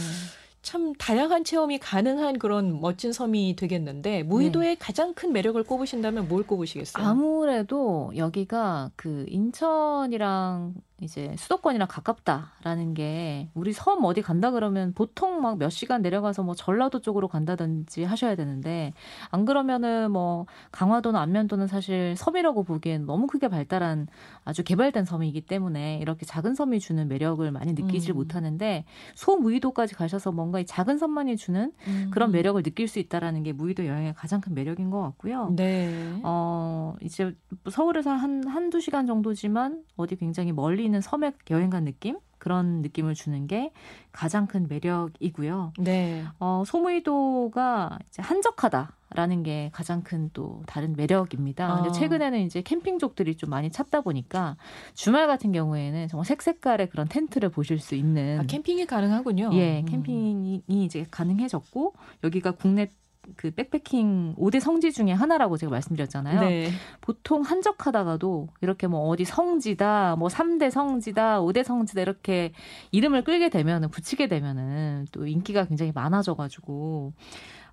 참 0.62 0.94
다양한 0.94 1.44
체험이 1.44 1.80
가능한 1.80 2.38
그런 2.40 2.82
멋진 2.82 3.14
섬이 3.14 3.56
되겠는데 3.56 4.24
무의도의 4.24 4.70
네. 4.70 4.76
가장 4.78 5.14
큰 5.14 5.32
매력을 5.32 5.62
꼽으신다면 5.64 6.28
뭘 6.28 6.44
꼽으시겠어요? 6.44 7.06
아무래도 7.06 8.12
여기가 8.16 8.92
그 8.96 9.26
인천이랑 9.30 10.76
이제 11.02 11.36
수도권이랑 11.38 11.88
가깝다라는 11.88 12.94
게 12.94 13.50
우리 13.54 13.72
섬 13.74 14.04
어디 14.04 14.22
간다 14.22 14.52
그러면 14.52 14.94
보통 14.94 15.42
막 15.42 15.60
몇 15.60 15.70
시간 15.70 16.02
내려가서 16.02 16.44
뭐 16.44 16.56
전라도 16.56 17.02
쪽으로 17.02 17.28
간다든지 17.28 18.04
하셔야 18.04 18.36
되는데 18.36 18.94
안 19.30 19.46
그러면은 19.46 20.12
뭐 20.12 20.46
강화도나 20.72 21.22
안면도는 21.22 21.68
사실 21.68 22.16
섬이라고 22.16 22.64
보기엔 22.64 23.06
너무 23.06 23.28
크게 23.28 23.50
발달한 23.50 24.08
아주 24.46 24.64
개발된 24.64 25.06
섬이기 25.06 25.42
때문에 25.42 25.98
이렇게 26.02 26.26
작은 26.26 26.56
섬이 26.56 26.80
주는 26.80 27.08
매력을 27.08 27.50
많이 27.52 27.74
느끼질 27.74 28.14
음. 28.14 28.16
못하는데 28.16 28.86
소무의도까지 29.16 29.96
가셔서 29.96 30.32
뭔가 30.32 30.60
이 30.60 30.66
작은 30.66 30.98
섬만이 30.98 31.36
주는 31.36 31.72
음. 31.88 32.12
그런 32.12 32.32
매력을 32.32 32.62
느낄 32.64 32.88
수 32.88 33.00
있다라는 33.00 33.44
게 33.44 33.52
무의도 33.52 33.86
여행의 33.86 34.14
가장 34.14 34.40
큰 34.40 34.54
매력인 34.54 34.90
것 34.90 35.02
같고요. 35.02 35.54
네. 35.56 36.22
어 36.24 36.96
이제 37.02 37.36
서울에서 37.70 38.12
한 38.12 38.48
한두 38.48 38.80
시간 38.80 39.08
정도지만 39.08 39.84
어디 39.98 40.16
굉장히 40.16 40.52
멀리 40.54 40.89
있는 40.90 41.02
섬에 41.02 41.32
여행 41.52 41.70
간 41.70 41.86
느낌? 41.86 42.18
그런 42.40 42.82
느낌을 42.82 43.14
주는 43.16 43.48
게 43.48 43.72
가장 44.14 44.48
큰 44.48 44.68
매력이고요. 44.70 45.74
네. 45.80 46.24
어, 46.40 46.64
소무이도가 46.66 48.00
이제 48.08 48.22
한적하다라는 48.22 49.44
게 49.44 49.70
가장 49.74 50.02
큰 50.04 50.30
또 50.34 50.64
다른 50.66 50.96
매력입니다. 50.96 51.74
어. 51.74 51.76
근데 51.76 51.92
최근에는 51.92 52.40
이제 52.40 52.62
캠핑족들이 52.62 53.36
좀 53.36 53.50
많이 53.50 53.70
찾다 53.70 54.02
보니까 54.02 54.56
주말 54.94 55.28
같은 55.28 55.52
경우에는 55.52 56.08
정말 56.08 56.26
색색깔의 56.26 56.90
그런 56.90 57.08
텐트를 57.10 57.50
보실 57.50 57.78
수 57.80 57.96
있는 57.96 58.40
아, 58.40 58.44
캠핑이 58.44 58.86
가능하군요. 58.86 59.50
예, 59.54 59.82
음. 59.82 59.86
캠핑이 59.86 60.64
이제 60.86 61.06
가능해졌고 61.12 61.94
여기가 62.24 62.52
국내 62.52 62.90
그 63.36 63.52
백패킹 63.52 64.36
5대 64.38 64.60
성지 64.60 64.92
중에 64.92 65.12
하나라고 65.12 65.58
제가 65.58 65.70
말씀드렸잖아요. 65.72 66.42
네. 66.42 66.72
보통 67.02 67.42
한적하다가도 67.42 68.50
이렇게 68.62 68.88
뭐 68.88 69.08
어디 69.08 69.26
성지다, 69.26 70.16
뭐 70.18 70.28
3대 70.28 70.70
성지다, 70.72 71.42
5대 71.42 71.64
성지다 71.64 72.02
이렇게 72.02 72.52
이름을 72.92 73.24
끌게 73.24 73.50
되면은 73.50 73.90
붙이게 73.90 74.28
되면은 74.28 75.08
또 75.12 75.28
인기가 75.28 75.66
굉장히 75.66 75.92
많아져 75.94 76.36
가지고 76.36 77.14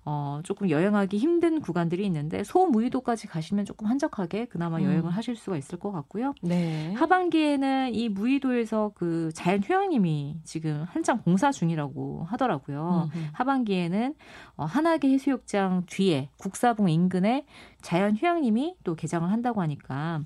어, 0.09 0.39
조금 0.43 0.69
여행하기 0.69 1.17
힘든 1.17 1.59
구간들이 1.59 2.05
있는데 2.05 2.41
소무의도까지 2.45 3.27
가시면 3.27 3.65
조금 3.65 3.87
한적하게 3.87 4.45
그나마 4.45 4.81
여행을 4.81 5.03
음. 5.03 5.09
하실 5.09 5.35
수가 5.35 5.57
있을 5.57 5.77
것 5.77 5.91
같고요. 5.91 6.33
네. 6.41 6.93
하반기에는 6.93 7.93
이 7.93 8.07
무의도에서 8.07 8.93
그 8.95 9.31
자연 9.33 9.61
휴양림이 9.61 10.37
지금 10.45 10.85
한창 10.87 11.21
공사 11.21 11.51
중이라고 11.51 12.23
하더라고요. 12.29 13.09
음흠. 13.13 13.25
하반기에는 13.33 14.15
어, 14.55 14.63
한하계 14.63 15.09
해수욕장 15.09 15.83
뒤에 15.87 16.29
국사봉 16.37 16.89
인근에 16.89 17.45
자연 17.81 18.15
휴양림이 18.15 18.77
또 18.85 18.95
개장을 18.95 19.29
한다고 19.29 19.61
하니까 19.61 20.21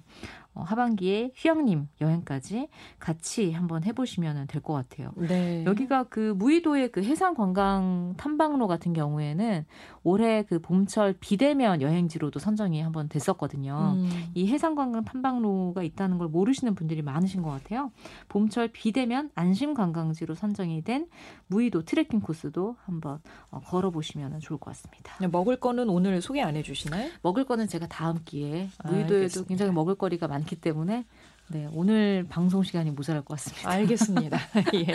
어, 0.54 0.64
하반기에 0.64 1.32
휴양림 1.36 1.88
여행까지 2.02 2.68
같이 3.00 3.52
한번 3.54 3.84
해보시면 3.84 4.48
될 4.48 4.62
것 4.62 4.74
같아요. 4.74 5.12
네. 5.16 5.64
여기가 5.66 6.04
그 6.04 6.34
무의도의 6.38 6.92
그 6.92 7.02
해상 7.04 7.34
관광 7.34 8.14
탐방로 8.18 8.68
같은 8.68 8.94
경우에는 8.94 9.66
올해 10.04 10.44
그 10.44 10.60
봄철 10.60 11.16
비대면 11.20 11.82
여행지로도 11.82 12.38
선정이 12.40 12.82
한번 12.82 13.08
됐었거든요. 13.10 13.94
음. 13.96 14.10
이 14.36 14.48
해상 14.48 14.76
관광 14.76 15.04
탐방로가 15.06 15.84
있다는 15.84 16.18
걸 16.18 16.28
모르시는 16.28 16.76
분들이 16.76 17.02
많으신 17.02 17.42
것 17.42 17.50
같아요. 17.50 17.92
봄철 18.28 18.68
비대면 18.74 19.32
안심 19.36 19.74
관광지로 19.74 20.36
선정이 20.36 20.84
된 20.84 21.08
무의도 21.48 21.84
트레킹 21.86 22.20
코스도 22.20 22.76
한번 22.84 23.20
어, 23.50 23.60
걸어보시면 23.62 24.40
좋을 24.42 24.60
것 24.60 24.72
같습니다. 24.72 25.16
네, 25.22 25.28
먹을 25.28 25.56
거는 25.60 25.90
오늘 25.90 26.22
소개 26.22 26.42
안 26.42 26.56
해주시나요? 26.56 27.10
먹을 27.24 27.46
거는 27.46 27.68
제가 27.68 27.88
다음 27.88 28.20
기회에 28.26 28.68
무의도에도 28.86 29.42
아, 29.42 29.44
굉장히 29.48 29.72
먹을 29.72 29.96
거리가 29.96 30.28
많. 30.28 30.41
많기 30.42 30.56
때문에 30.56 31.06
네, 31.48 31.68
오늘 31.74 32.26
방송 32.30 32.64
시간이 32.64 32.92
모자랄 32.92 33.24
것 33.24 33.38
같습니다. 33.38 33.70
알겠습니다. 33.70 34.38
예. 34.76 34.88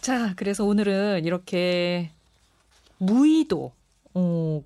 자, 0.00 0.34
그래서 0.36 0.64
오늘은 0.64 1.24
이렇게 1.24 2.10
무의도, 2.98 3.72
어, 4.14 4.62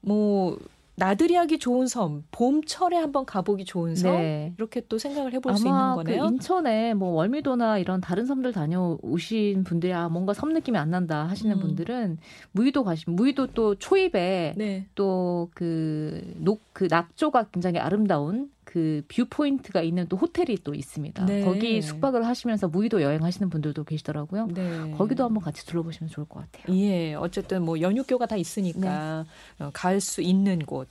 뭐, 0.00 0.58
나들이 0.98 1.34
하기 1.34 1.58
좋은 1.58 1.88
섬, 1.88 2.24
봄철에 2.30 2.96
한번 2.96 3.26
가보기 3.26 3.66
좋은 3.66 3.96
섬 3.96 4.12
네. 4.12 4.54
이렇게 4.56 4.80
또 4.88 4.96
생각을 4.96 5.34
해볼 5.34 5.54
수 5.58 5.66
있는 5.66 5.78
그 5.90 5.96
거네요. 5.96 6.22
그 6.22 6.26
인천에 6.28 6.94
뭐 6.94 7.10
월미도나 7.10 7.76
이런 7.76 8.00
다른 8.00 8.24
섬들 8.24 8.52
다녀오신 8.52 9.64
분들이 9.64 9.92
아 9.92 10.08
뭔가 10.08 10.32
섬 10.32 10.54
느낌이 10.54 10.78
안 10.78 10.88
난다 10.88 11.24
하시는 11.28 11.54
음. 11.54 11.60
분들은 11.60 12.16
무의도 12.52 12.82
가시면 12.82 13.14
무의도 13.14 13.48
또 13.48 13.74
초입에 13.74 14.54
네. 14.56 14.86
또그 14.94 16.36
녹 16.38 16.62
그 16.76 16.88
낙조가 16.90 17.44
굉장히 17.52 17.78
아름다운 17.78 18.50
그 18.66 19.02
viewpoint가 19.06 19.80
있는 19.80 20.06
또 20.08 20.16
호텔이 20.16 20.58
또 20.64 20.74
있습니다. 20.74 21.24
네. 21.24 21.44
거기 21.44 21.80
숙박을 21.80 22.26
하시면서 22.26 22.66
무의도 22.66 23.00
여행하시는 23.00 23.48
분들도 23.48 23.84
계시더라고요. 23.84 24.48
네. 24.48 24.92
거기도 24.98 25.24
한번 25.24 25.42
같이 25.42 25.64
둘러보시면 25.64 26.10
좋을 26.10 26.26
것 26.28 26.40
같아요. 26.40 26.76
예, 26.76 27.14
어쨌든 27.14 27.62
뭐 27.62 27.80
연육교가 27.80 28.26
다 28.26 28.36
있으니까 28.36 29.24
네. 29.58 29.64
어, 29.64 29.70
갈수 29.72 30.20
있는 30.20 30.58
곳. 30.66 30.88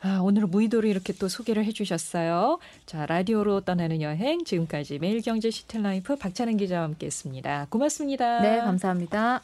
아, 0.00 0.20
오늘 0.22 0.46
무의도를 0.46 0.88
이렇게 0.88 1.12
또 1.12 1.28
소개를 1.28 1.64
해주셨어요. 1.66 2.58
자, 2.86 3.06
라디오로 3.06 3.60
떠나는 3.60 4.00
여행 4.00 4.44
지금까지 4.44 4.98
매일경제 4.98 5.50
City 5.50 5.83
Life 5.83 6.16
박찬은 6.16 6.56
기자와 6.56 6.84
함께했습니다. 6.84 7.68
고맙습니다. 7.70 8.40
네, 8.40 8.58
감사합니다. 8.58 9.42